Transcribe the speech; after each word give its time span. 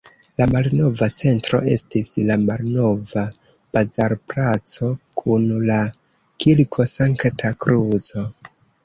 La 0.41 0.45
malnova 0.51 1.07
centro 1.21 1.57
estis 1.73 2.07
la 2.29 2.37
Malnova 2.45 3.25
bazarplaco 3.77 4.89
kun 5.21 5.45
la 5.69 5.77
Kirko 6.45 6.87
Sankta 6.95 7.53
Kruco. 7.67 8.25